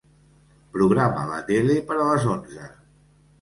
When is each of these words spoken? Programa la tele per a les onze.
Programa 0.77 1.25
la 1.33 1.37
tele 1.51 1.75
per 1.91 1.99
a 1.99 2.09
les 2.09 2.27
onze. 2.33 2.73